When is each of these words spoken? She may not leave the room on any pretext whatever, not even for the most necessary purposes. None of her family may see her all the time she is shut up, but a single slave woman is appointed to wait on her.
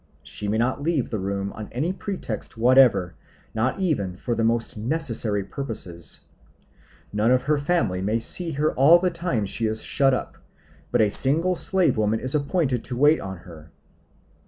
She 0.23 0.47
may 0.47 0.57
not 0.57 0.81
leave 0.81 1.11
the 1.11 1.19
room 1.19 1.53
on 1.53 1.69
any 1.71 1.93
pretext 1.93 2.57
whatever, 2.57 3.13
not 3.53 3.77
even 3.77 4.15
for 4.15 4.33
the 4.33 4.43
most 4.43 4.75
necessary 4.75 5.43
purposes. 5.43 6.21
None 7.13 7.29
of 7.29 7.43
her 7.43 7.59
family 7.59 8.01
may 8.01 8.17
see 8.17 8.53
her 8.53 8.73
all 8.73 8.97
the 8.97 9.11
time 9.11 9.45
she 9.45 9.67
is 9.67 9.83
shut 9.83 10.15
up, 10.15 10.39
but 10.91 11.01
a 11.01 11.11
single 11.11 11.55
slave 11.55 11.97
woman 11.99 12.19
is 12.19 12.33
appointed 12.33 12.83
to 12.85 12.97
wait 12.97 13.19
on 13.21 13.37
her. 13.45 13.69